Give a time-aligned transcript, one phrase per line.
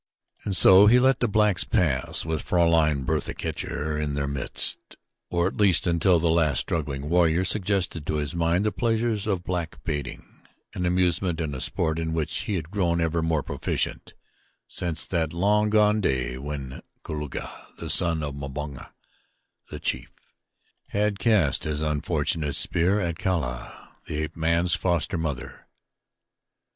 [0.45, 4.79] And so he let the blacks pass with Fraulein Bertha Kircher in their midst,
[5.29, 9.43] or at least until the last straggling warrior suggested to his mind the pleasures of
[9.43, 10.25] black baiting
[10.73, 14.15] an amusement and a sport in which he had grown ever more proficient
[14.67, 18.91] since that long gone day when Kulonga, the son of Mbonga,
[19.69, 20.11] the chief,
[20.87, 25.67] had cast his unfortunate spear at Kala, the ape man's foster mother.